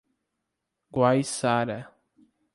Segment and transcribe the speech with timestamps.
[0.93, 1.79] Guaiçara